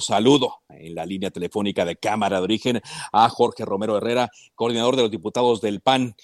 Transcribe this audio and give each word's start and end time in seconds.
Saludo 0.00 0.62
en 0.68 0.94
la 0.94 1.06
línea 1.06 1.30
telefónica 1.30 1.84
de 1.84 1.96
Cámara 1.96 2.38
de 2.38 2.44
Origen 2.44 2.80
a 3.12 3.28
Jorge 3.28 3.64
Romero 3.64 3.96
Herrera, 3.96 4.28
coordinador 4.54 4.96
de 4.96 5.02
los 5.02 5.10
diputados 5.10 5.60
del 5.60 5.80
PAN. 5.80 6.14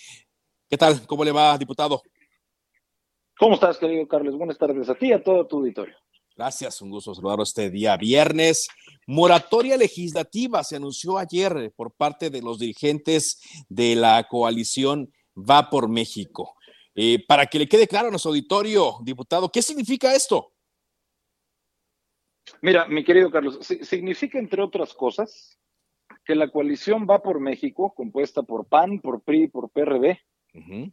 ¿Qué 0.69 0.77
tal? 0.77 1.07
¿Cómo 1.07 1.25
le 1.25 1.33
va, 1.33 1.57
diputado? 1.59 2.03
¿Cómo 3.39 3.55
estás, 3.55 3.79
querido 3.79 4.09
Carlos? 4.09 4.37
Buenas 4.37 4.59
tardes 4.59 4.89
a 4.89 4.95
ti 4.95 5.09
y 5.09 5.13
a 5.13 5.23
todo 5.23 5.47
tu 5.47 5.59
auditorio. 5.59 5.95
Gracias, 6.35 6.83
un 6.83 6.91
gusto 6.91 7.15
saludarlo 7.15 7.45
este 7.45 7.71
día 7.71 7.97
viernes. 7.97 8.69
Moratoria 9.07 9.77
legislativa 9.77 10.65
se 10.65 10.77
anunció 10.77 11.19
ayer 11.19 11.73
por 11.77 11.93
parte 11.93 12.29
de 12.29 12.43
los 12.43 12.59
dirigentes 12.59 13.41
de 13.69 13.95
la 13.95 14.27
coalición 14.29 15.13
Va 15.39 15.69
por 15.69 15.89
México. 15.89 16.55
Eh, 16.95 17.23
para 17.27 17.47
que 17.47 17.59
le 17.59 17.69
quede 17.69 17.87
claro 17.87 18.09
a 18.09 18.11
nuestro 18.11 18.31
auditorio, 18.31 18.97
diputado, 19.03 19.51
¿qué 19.51 19.61
significa 19.61 20.15
esto? 20.15 20.53
Mira, 22.63 22.87
mi 22.87 23.05
querido 23.05 23.31
Carlos, 23.31 23.59
significa, 23.61 24.39
entre 24.39 24.63
otras 24.63 24.95
cosas, 24.95 25.59
que 26.25 26.35
la 26.35 26.51
coalición 26.51 27.07
Va 27.09 27.23
por 27.23 27.41
México, 27.41 27.93
compuesta 27.95 28.43
por 28.43 28.67
PAN, 28.67 29.01
por 29.01 29.23
PRI, 29.23 29.49
por 29.49 29.71
PRD, 29.71 30.21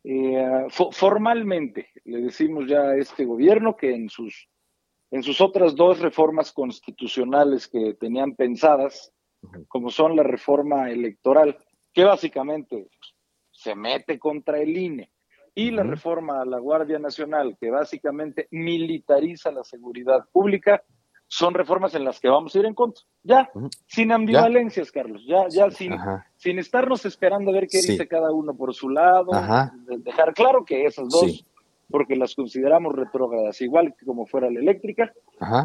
eh, 0.03 0.67
formalmente 0.91 1.87
le 2.03 2.21
decimos 2.21 2.67
ya 2.67 2.81
a 2.81 2.97
este 2.97 3.23
gobierno 3.23 3.77
que 3.77 3.95
en 3.95 4.09
sus, 4.09 4.49
en 5.09 5.23
sus 5.23 5.39
otras 5.39 5.73
dos 5.75 5.99
reformas 5.99 6.51
constitucionales 6.51 7.69
que 7.69 7.93
tenían 7.93 8.35
pensadas, 8.35 9.13
como 9.69 9.89
son 9.89 10.15
la 10.15 10.23
reforma 10.23 10.89
electoral, 10.89 11.57
que 11.93 12.03
básicamente 12.03 12.89
se 13.51 13.75
mete 13.75 14.19
contra 14.19 14.59
el 14.59 14.75
INE, 14.75 15.11
y 15.55 15.69
la 15.71 15.83
reforma 15.83 16.41
a 16.41 16.45
la 16.45 16.57
Guardia 16.57 16.97
Nacional, 16.97 17.55
que 17.59 17.69
básicamente 17.69 18.47
militariza 18.51 19.51
la 19.51 19.63
seguridad 19.63 20.25
pública, 20.31 20.83
son 21.33 21.55
reformas 21.55 21.95
en 21.95 22.03
las 22.05 22.19
que 22.19 22.29
vamos 22.29 22.53
a 22.53 22.59
ir 22.59 22.65
en 22.65 22.75
contra. 22.75 23.03
Ya, 23.23 23.49
sin 23.87 24.11
ambivalencias, 24.11 24.91
Carlos, 24.91 25.23
ya, 25.25 25.47
ya 25.49 25.71
sin, 25.71 25.95
sin 26.35 26.59
estarnos 26.59 27.05
esperando 27.05 27.49
a 27.49 27.55
ver 27.55 27.67
qué 27.67 27.77
dice 27.77 28.07
cada 28.07 28.31
uno 28.31 28.55
por 28.55 28.71
su 28.75 28.87
lado, 28.89 29.31
dejar 29.97 30.35
claro 30.35 30.63
que 30.63 30.85
esas 30.85 31.09
dos, 31.09 31.43
porque 31.89 32.15
las 32.15 32.35
consideramos 32.35 32.93
retrógradas, 32.93 33.59
igual 33.61 33.95
que 33.97 34.05
como 34.05 34.27
fuera 34.27 34.51
la 34.51 34.59
eléctrica, 34.59 35.11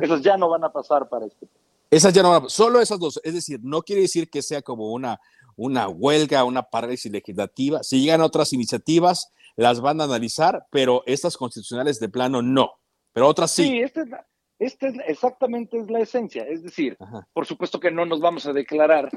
esas 0.01 0.23
ya 0.23 0.39
no 0.39 0.49
van 0.49 0.65
a 0.65 0.73
pasar 0.73 1.07
para 1.11 1.27
este. 1.27 1.47
Esas 1.91 2.15
ya 2.15 2.23
no 2.23 2.31
van 2.31 2.47
a 2.47 2.49
solo 2.49 2.81
esas 2.81 2.99
dos, 2.99 3.21
es 3.23 3.35
decir, 3.35 3.61
no 3.63 3.83
quiere 3.83 4.01
decir 4.01 4.31
que 4.31 4.41
sea 4.41 4.63
como 4.63 4.93
una, 4.93 5.21
una 5.55 5.87
huelga, 5.87 6.45
una 6.45 6.63
parálisis 6.63 7.13
legislativa. 7.13 7.83
Si 7.83 8.01
llegan 8.01 8.23
otras 8.23 8.55
iniciativas, 8.55 9.35
las 9.57 9.83
van 9.83 10.01
a 10.01 10.05
analizar, 10.05 10.67
pero 10.71 11.03
estas 11.05 11.37
constitucionales 11.37 12.01
de 12.01 12.09
plano 12.09 12.41
no, 12.41 12.71
pero 13.13 13.29
otras 13.29 13.51
sí. 13.51 13.65
Sí, 13.65 13.81
esta 13.81 14.01
es 14.01 14.09
la, 14.09 14.27
esta 14.59 14.89
es 14.89 14.95
exactamente 15.07 15.79
es 15.79 15.91
la 15.91 16.01
esencia. 16.01 16.45
Es 16.45 16.63
decir, 16.63 16.97
por 17.33 17.47
supuesto 17.47 17.79
que 17.79 17.91
no 17.91 18.05
nos 18.05 18.21
vamos 18.21 18.47
a 18.47 18.53
declarar 18.53 19.11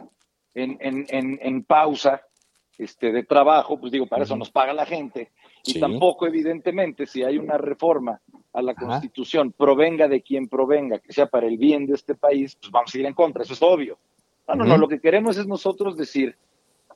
en, 0.53 0.78
en, 0.80 1.06
en, 1.42 1.64
pausa 1.64 2.22
este, 2.78 3.11
de 3.11 3.23
trabajo, 3.23 3.80
pues 3.80 3.92
digo, 3.92 4.06
para 4.06 4.23
eso 4.23 4.36
nos 4.36 4.52
paga 4.52 4.73
la 4.73 4.86
gente. 4.86 5.31
Y 5.64 5.80
tampoco, 5.80 6.28
evidentemente, 6.28 7.06
si 7.06 7.23
hay 7.23 7.38
una 7.38 7.58
reforma 7.58 8.22
a 8.53 8.61
la 8.61 8.75
Constitución, 8.75 9.52
provenga 9.52 10.08
de 10.08 10.21
quien 10.21 10.48
provenga, 10.48 10.99
que 10.99 11.14
sea 11.14 11.27
para 11.27 11.48
el 11.48 11.58
bien 11.58 11.86
de 11.86 11.94
este 11.94 12.15
país, 12.15 12.55
pues 12.55 12.71
vamos 12.71 12.94
a 12.94 12.98
ir 12.98 13.05
en 13.05 13.14
contra, 13.14 13.44
eso 13.44 13.54
es 13.54 13.61
obvio. 13.61 13.98
No, 14.48 14.55
no, 14.55 14.65
no, 14.65 14.77
lo 14.77 14.88
que 14.88 14.99
queremos 14.99 15.38
es 15.38 15.48
nosotros 15.48 15.95
decir 15.98 16.36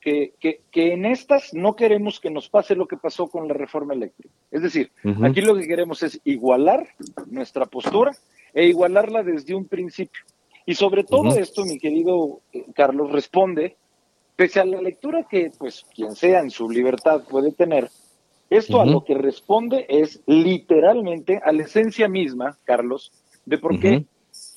que, 0.01 0.33
que, 0.39 0.61
que, 0.71 0.93
en 0.93 1.05
estas 1.05 1.53
no 1.53 1.75
queremos 1.75 2.19
que 2.19 2.29
nos 2.29 2.49
pase 2.49 2.75
lo 2.75 2.87
que 2.87 2.97
pasó 2.97 3.27
con 3.27 3.47
la 3.47 3.53
reforma 3.53 3.93
eléctrica. 3.93 4.35
Es 4.51 4.61
decir, 4.61 4.91
aquí 5.23 5.41
lo 5.41 5.55
que 5.55 5.67
queremos 5.67 6.03
es 6.03 6.19
igualar 6.25 6.89
nuestra 7.27 7.65
postura 7.65 8.11
e 8.55 8.65
igualarla 8.65 9.21
desde 9.21 9.53
un 9.53 9.67
principio. 9.67 10.23
Y 10.65 10.73
sobre 10.73 11.03
todo 11.03 11.35
esto, 11.35 11.63
mi 11.65 11.77
querido 11.77 12.41
eh, 12.51 12.65
Carlos, 12.73 13.11
responde, 13.11 13.77
pese 14.35 14.61
a 14.61 14.65
la 14.65 14.81
lectura 14.81 15.27
que, 15.29 15.51
pues, 15.59 15.85
quien 15.93 16.15
sea 16.15 16.39
en 16.39 16.49
su 16.49 16.67
libertad 16.67 17.23
puede 17.29 17.51
tener, 17.51 17.91
esto 18.49 18.79
a 18.79 18.85
lo 18.85 19.03
que 19.03 19.15
responde 19.15 19.85
es 19.89 20.21
literalmente 20.27 21.41
a 21.43 21.51
la 21.51 21.63
esencia 21.63 22.07
misma, 22.07 22.57
Carlos, 22.63 23.11
de 23.45 23.57
por 23.57 23.79
qué 23.79 24.05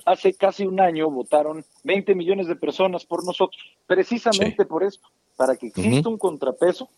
hace 0.05 0.35
casi 0.35 0.67
un 0.67 0.81
año 0.81 1.11
votaron 1.11 1.65
20 1.85 2.15
millones 2.15 2.47
de 2.47 2.57
personas 2.57 3.05
por 3.05 3.25
nosotros, 3.25 3.61
precisamente 3.87 4.65
por 4.65 4.85
esto, 4.85 5.09
para 5.37 5.57
que 5.57 5.69
exista 5.69 6.09
un 6.09 6.19
contrapeso 6.19 6.89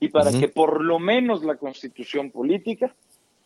y 0.00 0.08
para 0.08 0.30
que 0.30 0.48
por 0.48 0.82
lo 0.84 0.98
menos 0.98 1.44
la 1.44 1.56
constitución 1.56 2.30
política 2.30 2.94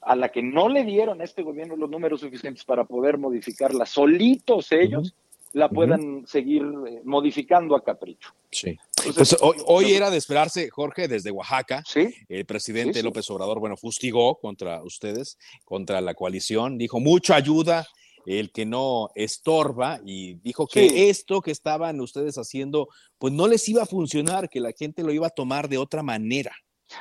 a 0.02 0.16
la 0.16 0.30
que 0.30 0.42
no 0.42 0.68
le 0.68 0.84
dieron 0.84 1.20
a 1.20 1.24
este 1.24 1.42
gobierno 1.42 1.76
los 1.76 1.88
números 1.88 2.20
suficientes 2.20 2.64
para 2.64 2.84
poder 2.84 3.18
modificarla 3.18 3.86
solitos 3.86 4.72
ellos, 4.72 5.14
la 5.52 5.68
puedan 5.68 6.26
seguir 6.26 6.62
eh, 6.62 7.02
modificando 7.04 7.76
a 7.76 7.84
capricho. 7.84 8.30
Sí. 8.50 8.76
pues 9.02 9.36
hoy, 9.40 9.92
era 9.92 10.10
de 10.10 10.16
esperarse, 10.16 10.70
Jorge, 10.70 11.08
desde 11.08 11.30
Oaxaca. 11.30 11.82
¿Sí? 11.86 12.14
El 12.28 12.46
presidente 12.46 13.02
López 13.02 13.28
Obrador, 13.30 13.60
bueno, 13.60 13.76
fustigó 13.76 14.36
contra 14.36 14.82
ustedes, 14.82 15.38
contra 15.64 16.00
la 16.00 16.14
coalición, 16.14 16.78
dijo 16.78 17.00
mucha 17.00 17.36
ayuda, 17.36 17.86
el 18.24 18.52
que 18.52 18.64
no 18.64 19.10
estorba, 19.14 20.00
y 20.04 20.34
dijo 20.34 20.66
que 20.66 21.10
esto 21.10 21.40
que 21.40 21.50
estaban 21.50 22.00
ustedes 22.00 22.38
haciendo, 22.38 22.88
pues 23.18 23.32
no 23.32 23.46
les 23.48 23.68
iba 23.68 23.82
a 23.82 23.86
funcionar, 23.86 24.48
que 24.48 24.60
la 24.60 24.72
gente 24.72 25.02
lo 25.02 25.12
iba 25.12 25.26
a 25.26 25.30
tomar 25.30 25.68
de 25.68 25.78
otra 25.78 26.02
manera. 26.02 26.52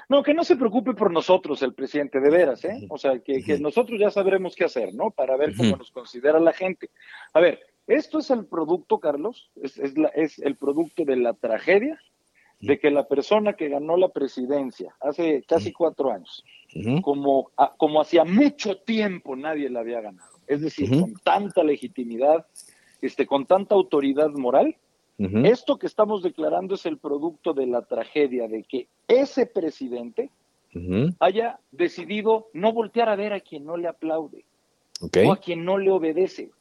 No, 0.09 0.23
que 0.23 0.33
no 0.33 0.43
se 0.43 0.55
preocupe 0.55 0.93
por 0.93 1.11
nosotros 1.11 1.61
el 1.61 1.73
presidente, 1.73 2.19
de 2.19 2.29
veras, 2.29 2.63
¿eh? 2.65 2.85
O 2.89 2.97
sea, 2.97 3.19
que, 3.19 3.41
nosotros 3.59 3.99
ya 3.99 4.09
sabremos 4.09 4.55
qué 4.55 4.65
hacer, 4.65 4.93
¿no? 4.93 5.11
Para 5.11 5.37
ver 5.37 5.55
cómo 5.55 5.77
nos 5.77 5.91
considera 5.91 6.39
la 6.39 6.53
gente. 6.53 6.89
A 7.33 7.39
ver, 7.39 7.59
esto 7.87 8.19
es 8.19 8.29
el 8.31 8.45
producto, 8.45 8.99
Carlos, 8.99 9.51
es, 9.61 9.77
es, 9.77 10.39
el 10.39 10.55
producto 10.55 11.03
de 11.03 11.17
la 11.17 11.33
tragedia 11.33 11.99
de 12.61 12.79
que 12.79 12.91
la 12.91 13.07
persona 13.07 13.53
que 13.53 13.69
ganó 13.69 13.97
la 13.97 14.09
presidencia 14.09 14.95
hace 15.01 15.43
casi 15.47 15.73
cuatro 15.73 16.11
años, 16.11 16.43
como, 17.01 17.49
como 17.77 18.01
hacía 18.01 18.23
mucho 18.23 18.77
tiempo 18.77 19.35
nadie 19.35 19.69
la 19.69 19.79
había 19.79 19.99
ganado, 19.99 20.37
es 20.47 20.61
decir, 20.61 20.89
con 20.89 21.15
tanta 21.23 21.63
legitimidad, 21.63 22.45
este, 23.01 23.25
con 23.25 23.47
tanta 23.47 23.73
autoridad 23.73 24.29
moral, 24.29 24.77
esto 25.17 25.77
que 25.77 25.85
estamos 25.85 26.23
declarando 26.23 26.75
es 26.75 26.85
el 26.85 26.97
producto 26.97 27.53
de 27.53 27.67
la 27.67 27.83
tragedia 27.83 28.47
de 28.47 28.63
que 28.63 28.87
ese 29.07 29.45
presidente 29.45 30.29
haya 31.19 31.59
decidido 31.71 32.47
no 32.53 32.73
voltear 32.73 33.09
a 33.09 33.15
ver 33.15 33.33
a 33.33 33.39
quien 33.39 33.65
no 33.65 33.77
le 33.77 33.87
aplaude 33.87 34.45
o 35.25 35.31
a 35.31 35.37
quien 35.37 35.65
no 35.65 35.77
le 35.77 35.91
obedece. 35.91 36.51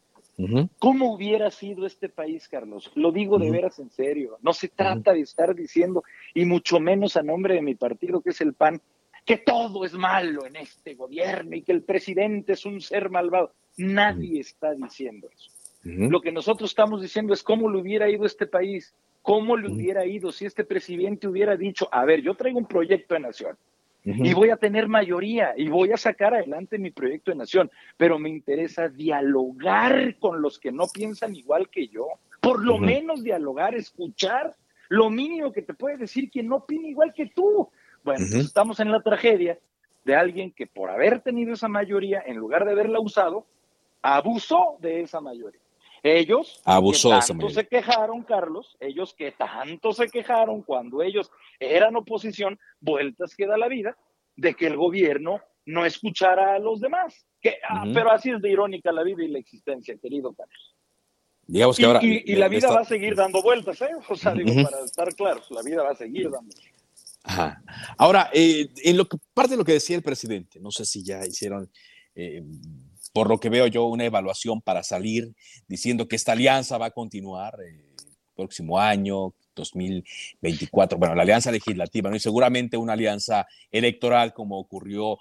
¿Cómo 0.78 1.12
hubiera 1.12 1.50
sido 1.50 1.86
este 1.86 2.08
país, 2.08 2.48
Carlos? 2.48 2.90
Lo 2.94 3.12
digo 3.12 3.38
de 3.38 3.50
veras 3.50 3.78
en 3.78 3.90
serio. 3.90 4.38
No 4.42 4.52
se 4.52 4.68
trata 4.68 5.12
de 5.12 5.20
estar 5.20 5.54
diciendo, 5.54 6.02
y 6.34 6.44
mucho 6.44 6.80
menos 6.80 7.16
a 7.16 7.22
nombre 7.22 7.54
de 7.54 7.62
mi 7.62 7.74
partido, 7.74 8.20
que 8.20 8.30
es 8.30 8.40
el 8.40 8.54
PAN, 8.54 8.80
que 9.24 9.36
todo 9.36 9.84
es 9.84 9.92
malo 9.92 10.46
en 10.46 10.56
este 10.56 10.94
gobierno 10.94 11.54
y 11.56 11.62
que 11.62 11.72
el 11.72 11.82
presidente 11.82 12.54
es 12.54 12.64
un 12.64 12.80
ser 12.80 13.10
malvado. 13.10 13.52
Nadie 13.76 14.40
está 14.40 14.74
diciendo 14.74 15.28
eso. 15.34 15.50
Lo 15.82 16.20
que 16.20 16.30
nosotros 16.30 16.70
estamos 16.70 17.00
diciendo 17.00 17.32
es 17.32 17.42
cómo 17.42 17.70
le 17.70 17.78
hubiera 17.78 18.10
ido 18.10 18.26
este 18.26 18.46
país, 18.46 18.94
cómo 19.22 19.56
le 19.56 19.70
hubiera 19.70 20.04
ido 20.04 20.30
si 20.30 20.44
este 20.44 20.64
presidente 20.64 21.26
hubiera 21.26 21.56
dicho, 21.56 21.88
a 21.90 22.04
ver, 22.04 22.20
yo 22.20 22.34
traigo 22.34 22.58
un 22.58 22.66
proyecto 22.66 23.14
de 23.14 23.20
nación 23.20 23.56
y 24.02 24.32
voy 24.32 24.50
a 24.50 24.56
tener 24.56 24.88
mayoría 24.88 25.52
y 25.56 25.68
voy 25.68 25.92
a 25.92 25.96
sacar 25.96 26.34
adelante 26.34 26.78
mi 26.78 26.90
proyecto 26.90 27.30
de 27.30 27.36
nación, 27.36 27.70
pero 27.96 28.18
me 28.18 28.30
interesa 28.30 28.88
dialogar 28.88 30.16
con 30.18 30.40
los 30.40 30.58
que 30.58 30.72
no 30.72 30.86
piensan 30.92 31.34
igual 31.34 31.68
que 31.68 31.88
yo, 31.88 32.06
por 32.40 32.64
lo 32.64 32.78
menos 32.78 33.22
dialogar, 33.22 33.74
escuchar 33.74 34.56
lo 34.88 35.10
mínimo 35.10 35.52
que 35.52 35.62
te 35.62 35.74
puede 35.74 35.98
decir 35.98 36.30
quien 36.30 36.48
no 36.48 36.56
opina 36.56 36.88
igual 36.88 37.12
que 37.14 37.26
tú. 37.26 37.68
Bueno, 38.02 38.24
estamos 38.32 38.80
en 38.80 38.90
la 38.90 39.02
tragedia 39.02 39.58
de 40.04 40.16
alguien 40.16 40.50
que 40.50 40.66
por 40.66 40.90
haber 40.90 41.20
tenido 41.20 41.52
esa 41.52 41.68
mayoría, 41.68 42.22
en 42.24 42.36
lugar 42.36 42.64
de 42.64 42.72
haberla 42.72 43.00
usado, 43.00 43.46
abusó 44.02 44.78
de 44.80 45.02
esa 45.02 45.20
mayoría. 45.20 45.60
Ellos 46.02 46.60
Abusó 46.64 47.10
que 47.10 47.26
tanto 47.26 47.50
se 47.50 47.66
quejaron, 47.66 48.22
Carlos, 48.22 48.76
ellos 48.80 49.14
que 49.14 49.32
tanto 49.32 49.92
se 49.92 50.08
quejaron 50.08 50.62
cuando 50.62 51.02
ellos 51.02 51.30
eran 51.58 51.96
oposición, 51.96 52.58
vueltas 52.80 53.34
queda 53.34 53.58
la 53.58 53.68
vida 53.68 53.96
de 54.36 54.54
que 54.54 54.66
el 54.66 54.76
gobierno 54.76 55.40
no 55.66 55.84
escuchara 55.84 56.54
a 56.54 56.58
los 56.58 56.80
demás. 56.80 57.26
Que, 57.40 57.56
ah, 57.68 57.84
Pero 57.92 58.10
así 58.10 58.30
es 58.30 58.40
de 58.40 58.50
irónica 58.50 58.92
la 58.92 59.02
vida 59.02 59.24
y 59.24 59.28
la 59.28 59.38
existencia, 59.38 59.96
querido 60.00 60.32
Carlos. 60.32 60.76
Digamos 61.46 61.76
que 61.76 61.84
ahora, 61.84 62.00
y, 62.02 62.36
la 62.36 62.48
vida 62.48 62.70
va 62.70 62.80
a 62.80 62.84
seguir 62.84 63.16
dando 63.16 63.42
vueltas, 63.42 63.82
¿eh? 63.82 63.90
O 64.08 64.14
sea, 64.14 64.32
digo, 64.34 64.62
para 64.62 64.84
estar 64.84 65.12
claros, 65.14 65.50
la 65.50 65.62
vida 65.62 65.82
va 65.82 65.90
a 65.90 65.96
seguir 65.96 66.30
dando 66.30 66.54
vueltas. 66.54 66.80
Ajá. 67.24 67.62
Ahora, 67.98 68.30
eh, 68.32 68.68
en 68.84 68.96
lo 68.96 69.06
que, 69.06 69.18
parte 69.34 69.52
de 69.52 69.56
lo 69.56 69.64
que 69.64 69.72
decía 69.72 69.96
el 69.96 70.02
presidente, 70.02 70.60
no 70.60 70.70
sé 70.70 70.84
si 70.84 71.02
ya 71.02 71.26
hicieron, 71.26 71.68
eh, 72.14 72.42
por 73.12 73.28
lo 73.28 73.38
que 73.38 73.48
veo 73.48 73.66
yo, 73.66 73.86
una 73.86 74.04
evaluación 74.04 74.60
para 74.60 74.82
salir 74.82 75.32
diciendo 75.68 76.08
que 76.08 76.16
esta 76.16 76.32
alianza 76.32 76.78
va 76.78 76.86
a 76.86 76.90
continuar 76.90 77.54
el 77.60 77.80
eh, 77.80 78.14
próximo 78.34 78.78
año, 78.78 79.34
2024. 79.54 80.98
Bueno, 80.98 81.14
la 81.14 81.22
alianza 81.22 81.50
legislativa, 81.50 82.08
¿no? 82.08 82.16
Y 82.16 82.20
seguramente 82.20 82.76
una 82.76 82.94
alianza 82.94 83.46
electoral 83.70 84.32
como 84.32 84.58
ocurrió 84.58 85.18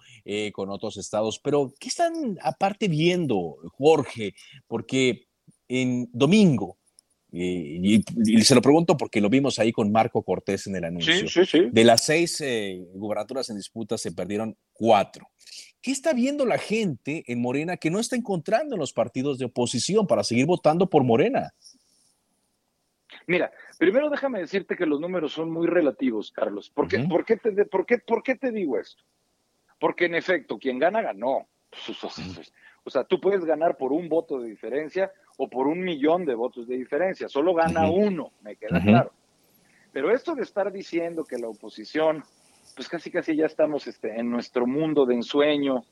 con 0.53 0.69
otros 0.69 0.95
estados. 0.97 1.39
Pero, 1.39 1.73
¿qué 1.79 1.89
están 1.89 2.37
aparte 2.41 2.87
viendo, 2.87 3.57
Jorge? 3.75 4.35
Porque 4.67 5.27
en 5.67 6.09
domingo 6.13 6.79
y, 7.31 8.01
se 8.41 8.55
lo 8.55 8.61
pregunto 8.61 8.97
porque 8.97 9.21
lo 9.21 9.29
vimos 9.29 9.59
ahí 9.59 9.71
con 9.71 9.91
Marco 9.91 10.23
Cortés 10.23 10.65
en 10.67 10.75
el 10.75 10.83
anuncio. 10.85 11.13
Sí, 11.13 11.27
sí, 11.27 11.45
sí. 11.45 11.67
De 11.71 11.83
las 11.83 12.03
seis 12.03 12.41
eh, 12.41 12.81
gubernaturas 12.93 13.49
en 13.49 13.57
disputa 13.57 13.97
se 13.97 14.11
perdieron 14.11 14.57
cuatro. 14.73 15.29
¿Qué 15.81 15.91
está 15.91 16.13
viendo 16.13 16.45
la 16.45 16.57
gente 16.57 17.23
en 17.27 17.41
Morena 17.41 17.77
que 17.77 17.89
no 17.89 17.99
está 17.99 18.15
encontrando 18.15 18.75
en 18.75 18.79
los 18.79 18.93
partidos 18.93 19.37
de 19.37 19.45
oposición 19.45 20.07
para 20.07 20.23
seguir 20.23 20.45
votando 20.45 20.89
por 20.89 21.03
Morena? 21.03 21.53
Mira, 23.27 23.51
primero 23.77 24.09
déjame 24.09 24.39
decirte 24.39 24.75
que 24.75 24.85
los 24.85 24.99
números 24.99 25.33
son 25.33 25.51
muy 25.51 25.67
relativos, 25.67 26.31
Carlos. 26.31 26.69
¿Por 26.69 26.87
qué, 26.87 26.99
¿por 26.99 27.23
qué, 27.23 27.37
te, 27.37 27.51
por 27.65 27.85
qué, 27.85 27.99
por 27.99 28.23
qué 28.23 28.35
te 28.35 28.51
digo 28.51 28.77
esto? 28.77 29.03
Porque 29.79 30.05
en 30.05 30.15
efecto, 30.15 30.57
quien 30.57 30.79
gana, 30.79 31.01
ganó. 31.01 31.47
O 32.83 32.89
sea, 32.89 33.03
tú 33.03 33.21
puedes 33.21 33.45
ganar 33.45 33.77
por 33.77 33.91
un 33.93 34.09
voto 34.09 34.39
de 34.39 34.49
diferencia 34.49 35.11
o 35.37 35.49
por 35.49 35.67
un 35.67 35.81
millón 35.81 36.25
de 36.25 36.35
votos 36.35 36.67
de 36.67 36.75
diferencia. 36.75 37.29
Solo 37.29 37.53
gana 37.53 37.89
uno, 37.89 38.33
me 38.41 38.55
queda 38.55 38.81
claro. 38.81 39.13
Pero 39.91 40.13
esto 40.13 40.35
de 40.35 40.43
estar 40.43 40.71
diciendo 40.71 41.23
que 41.23 41.37
la 41.37 41.47
oposición, 41.47 42.23
pues 42.79 42.87
casi 42.87 43.11
casi 43.11 43.35
ya 43.35 43.45
estamos 43.45 43.87
este, 43.87 44.17
en 44.17 44.31
nuestro 44.31 44.65
mundo 44.65 45.05
de 45.05 45.13
ensueño, 45.13 45.83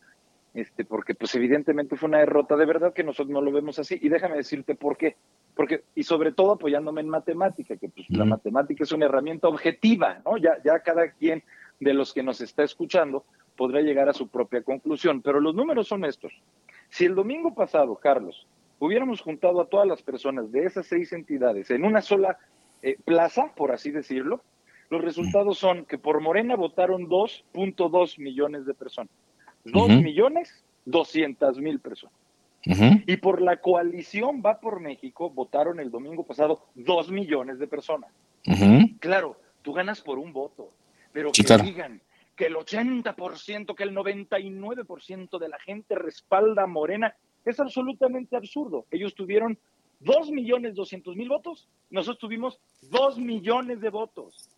este, 0.54 0.86
porque 0.86 1.16
pues 1.16 1.36
evidentemente 1.36 1.98
fue 1.98 2.08
una 2.08 2.20
derrota, 2.20 2.56
de 2.56 2.66
verdad 2.66 2.94
que 2.94 3.04
nosotros 3.04 3.28
no 3.28 3.42
lo 3.42 3.52
vemos 3.52 3.78
así. 3.78 4.00
Y 4.02 4.08
déjame 4.08 4.38
decirte 4.38 4.74
por 4.74 4.96
qué. 4.96 5.18
Porque, 5.54 5.84
y 5.96 6.04
sobre 6.04 6.32
todo 6.32 6.54
apoyándome 6.54 7.02
en 7.02 7.10
matemática, 7.10 7.76
que 7.76 7.90
pues 7.90 8.10
la 8.10 8.24
matemática 8.24 8.86
es 8.86 8.94
una 8.94 9.04
herramienta 9.04 9.50
objetiva, 9.50 10.22
¿no? 10.24 10.38
Ya, 10.38 10.64
ya 10.64 10.80
cada 10.80 11.12
quien 11.12 11.44
de 11.82 11.94
los 11.94 12.14
que 12.14 12.24
nos 12.24 12.40
está 12.40 12.64
escuchando 12.64 13.26
podrá 13.58 13.82
llegar 13.82 14.08
a 14.08 14.14
su 14.14 14.30
propia 14.30 14.62
conclusión. 14.62 15.22
Pero 15.22 15.42
los 15.42 15.56
números 15.56 15.90
son 15.90 16.06
estos. 16.06 16.32
Si 16.88 17.04
el 17.04 17.16
domingo 17.16 17.54
pasado, 17.54 17.98
Carlos, 17.98 18.48
hubiéramos 18.80 19.20
juntado 19.20 19.60
a 19.60 19.68
todas 19.68 19.88
las 19.88 20.02
personas 20.02 20.54
de 20.54 20.64
esas 20.64 20.86
seis 20.86 21.12
entidades 21.12 21.70
en 21.70 21.84
una 21.84 22.02
sola 22.02 22.38
eh, 22.82 22.96
plaza, 23.04 23.52
por 23.58 23.74
así 23.74 23.92
decirlo, 23.92 24.42
los 24.90 25.02
resultados 25.02 25.58
son 25.58 25.86
que 25.86 25.98
por 25.98 26.22
Morena 26.22 26.56
votaron 26.56 27.08
2.2 27.08 28.20
millones 28.20 28.66
de 28.66 28.74
personas. 28.74 29.12
2 29.66 29.90
millones 30.02 30.64
200 30.86 31.60
mil 31.60 31.80
personas. 31.80 32.18
Y 33.06 33.18
por 33.18 33.42
la 33.42 33.58
coalición 33.58 34.42
Va 34.46 34.60
por 34.60 34.80
México 34.82 35.30
votaron 35.30 35.80
el 35.80 35.92
domingo 35.92 36.24
pasado 36.24 36.66
2 36.76 37.12
millones 37.12 37.60
de 37.60 37.68
personas. 37.68 38.10
Claro, 39.00 39.40
tú 39.62 39.74
ganas 39.74 40.02
por 40.02 40.20
un 40.20 40.34
voto, 40.34 40.72
pero 41.12 41.32
que 41.32 41.58
digan 41.58 42.02
que 42.36 42.46
el 42.46 42.56
80%, 42.56 43.76
que 43.76 43.84
el 43.84 43.96
99% 43.96 45.40
de 45.40 45.50
la 45.50 45.60
gente 45.60 45.96
respalda 45.96 46.64
a 46.64 46.68
Morena, 46.68 47.16
es 47.46 47.60
absolutamente 47.60 48.36
absurdo. 48.36 48.86
Ellos 48.92 49.16
tuvieron 49.16 49.58
2 50.02 50.32
millones 50.32 50.76
200 50.76 51.16
mil 51.16 51.30
votos, 51.30 51.68
nosotros 51.90 52.20
tuvimos 52.20 52.60
2 52.92 53.18
millones 53.18 53.82
de 53.82 53.90
votos. 53.90 54.50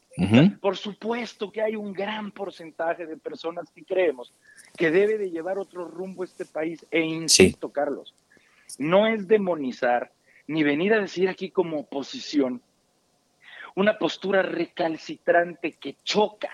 Por 0.59 0.77
supuesto 0.77 1.51
que 1.51 1.61
hay 1.61 1.75
un 1.75 1.93
gran 1.93 2.31
porcentaje 2.31 3.05
de 3.05 3.17
personas 3.17 3.69
que 3.71 3.83
creemos 3.83 4.33
que 4.77 4.91
debe 4.91 5.17
de 5.17 5.31
llevar 5.31 5.57
otro 5.57 5.85
rumbo 5.85 6.23
este 6.23 6.45
país. 6.45 6.85
E 6.91 7.01
insisto, 7.01 7.71
Carlos, 7.71 8.13
no 8.77 9.07
es 9.07 9.27
demonizar 9.27 10.11
ni 10.47 10.63
venir 10.63 10.93
a 10.93 10.99
decir 10.99 11.29
aquí 11.29 11.51
como 11.51 11.79
oposición 11.79 12.61
una 13.75 13.97
postura 13.97 14.41
recalcitrante 14.41 15.73
que 15.73 15.95
choca, 16.03 16.49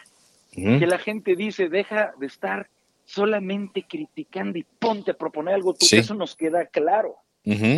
que 0.51 0.87
la 0.87 0.99
gente 0.99 1.35
dice, 1.35 1.69
deja 1.69 2.13
de 2.19 2.27
estar 2.27 2.69
solamente 3.03 3.83
criticando 3.83 4.57
y 4.57 4.63
ponte 4.63 5.11
a 5.11 5.17
proponer 5.17 5.55
algo 5.55 5.73
tú, 5.73 5.85
eso 5.91 6.13
nos 6.13 6.35
queda 6.35 6.65
claro. 6.65 7.17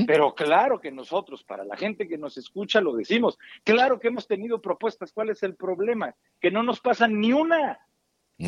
Pero 0.06 0.34
claro 0.34 0.80
que 0.80 0.92
nosotros, 0.92 1.44
para 1.44 1.66
la 1.66 1.75
gente 1.75 2.08
que 2.08 2.18
nos 2.18 2.38
escucha, 2.38 2.80
lo 2.80 2.96
decimos. 2.96 3.38
Claro 3.64 4.00
que 4.00 4.08
hemos 4.08 4.25
tenido 4.25 4.62
propuestas. 4.62 5.12
¿Cuál 5.12 5.30
es 5.30 5.44
el 5.44 5.56
problema? 5.56 6.16
Que 6.40 6.52
no 6.52 6.64
nos 6.64 6.80
pasan 6.80 7.19
ni 7.19 7.34
una. 7.34 7.80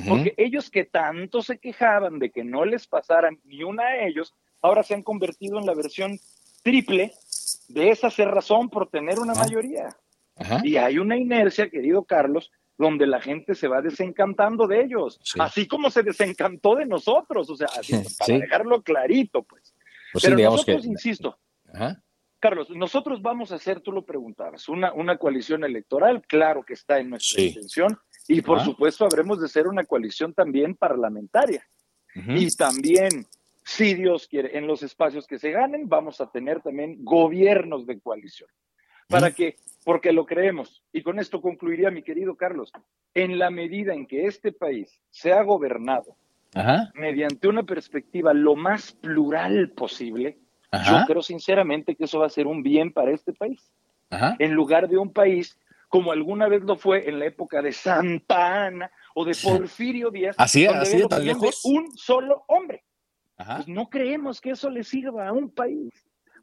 Porque 0.07 0.33
ellos 0.38 0.69
que 0.69 0.86
tanto 0.86 1.42
se 1.42 1.57
quejaban 1.57 2.19
de 2.19 2.30
que 2.30 2.44
no 2.44 2.63
les 2.63 2.88
pasaran 2.88 3.39
ni 3.44 3.63
una 3.63 3.83
a 3.83 4.06
ellos, 4.06 4.36
ahora 4.62 4.83
se 4.83 4.94
han 4.94 5.04
convertido 5.04 5.57
en 5.60 5.66
la 5.66 5.74
versión 5.74 6.19
triple 6.63 7.12
de 7.69 7.89
esa 7.89 8.10
razón 8.25 8.69
por 8.69 8.89
tener 8.89 9.19
una 9.19 9.33
mayoría. 9.33 9.89
Y 10.63 10.77
hay 10.77 11.00
una 11.00 11.18
inercia, 11.18 11.69
querido 11.69 12.04
Carlos, 12.04 12.51
donde 12.77 13.07
la 13.07 13.19
gente 13.19 13.56
se 13.56 13.68
va 13.68 13.81
desencantando 13.81 14.66
de 14.66 14.81
ellos, 14.81 15.19
así 15.38 15.68
como 15.68 15.89
se 15.89 16.01
desencantó 16.01 16.75
de 16.75 16.86
nosotros, 16.86 17.50
o 17.50 17.56
sea, 17.56 17.68
para 18.19 18.39
dejarlo 18.39 18.81
clarito, 18.81 19.44
pues. 19.44 19.75
Pues 20.11 20.23
Pero 20.23 20.38
nosotros, 20.38 20.85
insisto, 20.85 21.38
Carlos, 22.39 22.69
nosotros 22.69 23.21
vamos 23.21 23.51
a 23.51 23.56
hacer, 23.56 23.81
tú 23.81 23.91
lo 23.91 24.06
preguntabas, 24.06 24.69
una, 24.69 24.94
una 24.94 25.17
coalición 25.17 25.63
electoral, 25.65 26.23
claro 26.25 26.63
que 26.63 26.73
está 26.73 27.00
en 27.00 27.09
nuestra 27.09 27.41
intención, 27.41 27.97
y 28.27 28.41
por 28.41 28.61
supuesto 28.61 29.06
habremos 29.06 29.41
de 29.41 29.50
ser 29.50 29.67
una 29.67 29.83
coalición 29.83 30.33
también 30.33 30.75
parlamentaria. 30.75 31.67
Y 32.15 32.50
también, 32.56 33.25
si 33.63 33.94
Dios 33.94 34.27
quiere, 34.27 34.57
en 34.57 34.67
los 34.67 34.83
espacios 34.83 35.27
que 35.27 35.38
se 35.38 35.51
ganen, 35.51 35.88
vamos 35.88 36.21
a 36.21 36.31
tener 36.31 36.61
también 36.61 37.03
gobiernos 37.03 37.85
de 37.85 38.00
coalición. 38.00 38.50
Para 39.07 39.31
que, 39.31 39.56
porque 39.83 40.11
lo 40.11 40.25
creemos, 40.25 40.83
y 40.91 41.01
con 41.01 41.17
esto 41.19 41.41
concluiría 41.41 41.89
mi 41.89 42.03
querido 42.03 42.35
Carlos, 42.35 42.71
en 43.13 43.39
la 43.39 43.50
medida 43.50 43.94
en 43.94 44.06
que 44.06 44.25
este 44.25 44.51
país 44.51 45.01
sea 45.09 45.41
gobernado 45.44 46.15
mediante 46.93 47.47
una 47.47 47.63
perspectiva 47.63 48.33
lo 48.33 48.55
más 48.55 48.91
plural 48.93 49.69
posible, 49.71 50.39
yo 50.71 51.05
creo 51.07 51.21
sinceramente 51.21 51.95
que 51.95 52.05
eso 52.05 52.19
va 52.19 52.27
a 52.27 52.29
ser 52.29 52.47
un 52.47 52.63
bien 52.63 52.91
para 52.91 53.11
este 53.11 53.33
país. 53.33 53.71
En 54.39 54.53
lugar 54.53 54.87
de 54.87 54.97
un 54.97 55.13
país 55.13 55.59
como 55.89 56.11
alguna 56.11 56.47
vez 56.47 56.63
lo 56.63 56.77
fue 56.77 57.09
en 57.09 57.19
la 57.19 57.25
época 57.25 57.61
de 57.61 57.73
Santa 57.73 58.65
Ana 58.67 58.91
o 59.15 59.25
de 59.25 59.35
Porfirio 59.44 60.11
Díaz, 60.11 60.35
así, 60.37 60.65
así 60.65 60.97
de 60.97 61.07
tan 61.07 61.25
lejos. 61.25 61.61
un 61.65 61.91
solo 61.97 62.44
hombre. 62.47 62.83
Pues 63.35 63.68
no 63.68 63.89
creemos 63.89 64.39
que 64.39 64.51
eso 64.51 64.69
le 64.69 64.83
sirva 64.83 65.27
a 65.27 65.33
un 65.33 65.49
país 65.49 65.91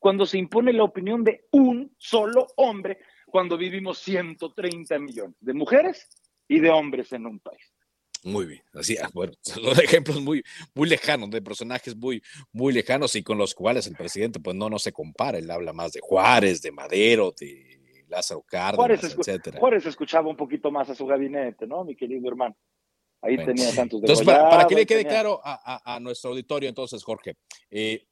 cuando 0.00 0.26
se 0.26 0.38
impone 0.38 0.72
la 0.72 0.82
opinión 0.82 1.22
de 1.24 1.44
un 1.52 1.94
solo 1.98 2.48
hombre, 2.56 2.98
cuando 3.26 3.56
vivimos 3.56 3.98
130 3.98 4.98
millones 4.98 5.36
de 5.40 5.52
mujeres 5.54 6.08
y 6.48 6.58
de 6.60 6.70
hombres 6.70 7.12
en 7.12 7.26
un 7.26 7.38
país. 7.38 7.72
Muy 8.26 8.46
bien, 8.46 8.62
así, 8.74 8.96
ah, 9.00 9.08
bueno, 9.14 9.32
son 9.40 9.80
ejemplos 9.80 10.20
muy, 10.20 10.42
muy 10.74 10.88
lejanos, 10.88 11.30
de 11.30 11.40
personajes 11.40 11.94
muy, 11.94 12.20
muy 12.52 12.72
lejanos 12.72 13.14
y 13.14 13.22
con 13.22 13.38
los 13.38 13.54
cuales 13.54 13.86
el 13.86 13.94
presidente 13.94 14.40
pues 14.40 14.56
no, 14.56 14.68
no 14.68 14.80
se 14.80 14.92
compara, 14.92 15.38
él 15.38 15.50
habla 15.50 15.72
más 15.72 15.92
de 15.92 16.00
Juárez, 16.00 16.60
de 16.60 16.72
Madero, 16.72 17.32
de 17.38 18.04
Lázaro 18.08 18.42
Cárdenas, 18.42 19.04
etcétera. 19.04 19.60
Juárez 19.60 19.86
escuchaba 19.86 20.28
un 20.28 20.36
poquito 20.36 20.72
más 20.72 20.90
a 20.90 20.94
su 20.96 21.06
gabinete, 21.06 21.68
¿no, 21.68 21.84
mi 21.84 21.94
querido 21.94 22.28
hermano? 22.28 22.56
Ahí 23.22 23.36
tenía 23.36 23.72
tantos 23.74 24.00
de 24.00 24.06
Entonces, 24.06 24.26
para, 24.26 24.66
que 24.66 24.74
le 24.74 24.86
quede 24.86 25.04
claro 25.06 25.40
a, 25.42 25.98
nuestro 26.00 26.30
auditorio, 26.30 26.68
entonces, 26.68 27.02
Jorge, 27.04 27.36
eh, 27.70 28.06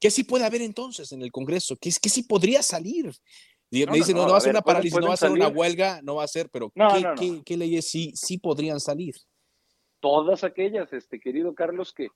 ¿Qué 0.00 0.10
sí 0.10 0.24
puede 0.24 0.46
haber 0.46 0.62
entonces 0.62 1.12
en 1.12 1.20
el 1.20 1.30
Congreso? 1.30 1.76
¿Qué, 1.76 1.90
qué 2.00 2.08
sí 2.08 2.22
podría 2.22 2.62
salir? 2.62 3.12
me 3.70 3.98
dicen, 3.98 4.16
no, 4.16 4.24
no, 4.24 4.32
va 4.32 4.38
a 4.38 4.40
ser 4.40 4.50
una 4.50 4.62
parálisis, 4.62 4.98
no 4.98 5.08
va 5.08 5.14
a 5.14 5.18
ser 5.18 5.30
una 5.30 5.48
huelga, 5.48 6.00
no 6.02 6.16
va 6.16 6.24
a 6.24 6.28
ser, 6.28 6.48
pero 6.50 6.72
¿qué, 7.44 7.56
leyes 7.56 7.88
sí, 7.88 8.12
sí 8.16 8.38
podrían 8.38 8.80
salir? 8.80 9.14
Todas 10.00 10.44
aquellas, 10.44 10.92
este 10.92 11.20
querido 11.20 11.54
Carlos, 11.54 11.92
que, 11.92 12.08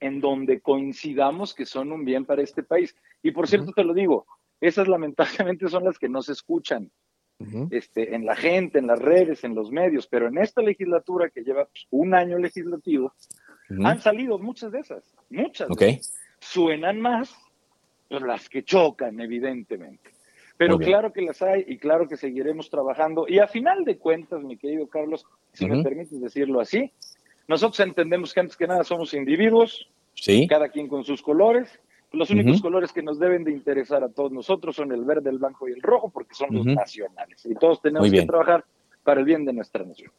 en 0.00 0.20
donde 0.20 0.60
coincidamos 0.60 1.54
que 1.54 1.66
son 1.66 1.92
un 1.92 2.04
bien 2.04 2.24
para 2.24 2.42
este 2.42 2.62
país. 2.62 2.96
Y 3.22 3.32
por 3.32 3.48
cierto, 3.48 3.72
te 3.72 3.84
lo 3.84 3.94
digo, 3.94 4.26
esas 4.60 4.88
lamentablemente 4.88 5.68
son 5.68 5.84
las 5.84 5.98
que 5.98 6.08
no 6.08 6.22
se 6.22 6.32
escuchan 6.32 6.90
este, 7.70 8.16
en 8.16 8.26
la 8.26 8.34
gente, 8.34 8.80
en 8.80 8.88
las 8.88 8.98
redes, 8.98 9.44
en 9.44 9.54
los 9.54 9.70
medios, 9.70 10.08
pero 10.08 10.26
en 10.26 10.38
esta 10.38 10.60
legislatura 10.60 11.30
que 11.30 11.44
lleva 11.44 11.66
pues, 11.66 11.86
un 11.90 12.12
año 12.12 12.36
legislativo, 12.36 13.14
han 13.84 14.00
salido 14.00 14.38
muchas 14.38 14.72
de 14.72 14.80
esas, 14.80 15.14
muchas. 15.30 15.70
Okay 15.70 16.00
suenan 16.40 17.00
más, 17.00 17.34
pero 18.08 18.26
las 18.26 18.48
que 18.48 18.64
chocan, 18.64 19.20
evidentemente. 19.20 20.10
Pero 20.58 20.76
claro 20.76 21.12
que 21.12 21.22
las 21.22 21.40
hay 21.40 21.64
y 21.68 21.78
claro 21.78 22.08
que 22.08 22.16
seguiremos 22.16 22.68
trabajando. 22.68 23.26
Y 23.28 23.38
a 23.38 23.46
final 23.46 23.84
de 23.84 23.96
cuentas, 23.96 24.42
mi 24.42 24.56
querido 24.56 24.88
Carlos, 24.88 25.24
si 25.52 25.66
me 25.66 25.82
permites 25.84 26.20
decirlo 26.20 26.60
así, 26.60 26.92
nosotros 27.46 27.78
entendemos 27.80 28.34
que 28.34 28.40
antes 28.40 28.56
que 28.56 28.66
nada 28.66 28.82
somos 28.82 29.14
individuos, 29.14 29.88
¿Sí? 30.14 30.48
cada 30.48 30.68
quien 30.68 30.88
con 30.88 31.04
sus 31.04 31.22
colores, 31.22 31.80
Los 32.10 32.30
únicos 32.30 32.62
colores 32.62 32.90
que 32.90 33.02
nos 33.02 33.18
deben 33.18 33.44
de 33.44 33.52
interesar 33.52 34.02
a 34.02 34.08
todos 34.08 34.32
nosotros 34.32 34.74
son 34.74 34.92
el 34.92 35.04
verde, 35.04 35.28
el 35.28 35.38
blanco 35.38 35.68
y 35.68 35.72
el 35.72 35.82
rojo, 35.82 36.08
porque 36.08 36.34
son 36.34 36.48
los 36.52 36.64
nacionales. 36.64 37.44
Y 37.44 37.54
todos 37.54 37.82
tenemos 37.82 38.10
que 38.10 38.24
trabajar 38.24 38.64
para 39.04 39.20
el 39.20 39.26
bien 39.26 39.44
de 39.44 39.52
nuestra 39.52 39.84
nación. 39.84 40.10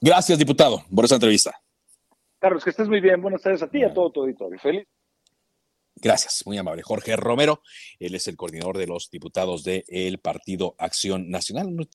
Gracias, 0.00 0.38
diputado, 0.38 0.82
por 0.94 1.06
esa 1.06 1.14
entrevista. 1.14 1.58
Carlos, 2.38 2.62
que 2.62 2.70
estés 2.70 2.86
muy 2.86 3.00
bien. 3.00 3.20
Buenas 3.22 3.42
tardes 3.42 3.62
a 3.62 3.68
ti 3.68 3.78
y 3.78 3.84
a 3.84 3.94
todo 3.94 4.10
tu 4.10 4.20
auditorio. 4.20 4.58
Feliz. 4.58 4.86
Gracias, 5.96 6.42
muy 6.46 6.58
amable. 6.58 6.82
Jorge 6.82 7.16
Romero, 7.16 7.62
él 7.98 8.14
es 8.14 8.28
el 8.28 8.36
coordinador 8.36 8.76
de 8.76 8.86
los 8.86 9.10
diputados 9.10 9.64
del 9.64 10.18
Partido 10.18 10.74
Acción 10.78 11.28
Nacional. 11.28 11.88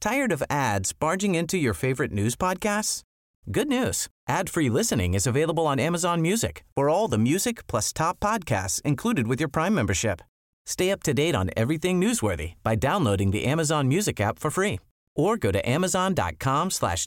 Tired 0.00 0.32
of 0.32 0.42
ads 0.50 0.92
barging 0.92 1.34
into 1.34 1.56
your 1.56 1.72
favorite 1.72 2.12
news 2.12 2.36
podcasts? 2.36 3.02
Good 3.50 3.68
news. 3.68 4.08
Ad-free 4.28 4.68
listening 4.68 5.14
is 5.14 5.26
available 5.26 5.66
on 5.66 5.78
Amazon 5.78 6.20
Music. 6.20 6.64
For 6.74 6.90
all 6.90 7.08
the 7.08 7.18
music 7.18 7.66
plus 7.66 7.92
top 7.92 8.20
podcasts 8.20 8.82
included 8.82 9.26
with 9.26 9.40
your 9.40 9.48
Prime 9.48 9.74
membership. 9.74 10.20
Stay 10.66 10.90
up 10.90 11.02
to 11.02 11.14
date 11.14 11.34
on 11.34 11.50
everything 11.56 12.00
newsworthy 12.00 12.54
by 12.62 12.74
downloading 12.74 13.30
the 13.30 13.44
Amazon 13.44 13.88
Music 13.88 14.20
app 14.20 14.38
for 14.38 14.50
free 14.50 14.80
or 15.14 15.36
go 15.36 15.50
to 15.52 15.68
amazon.com 15.68 16.70
slash. 16.70 17.06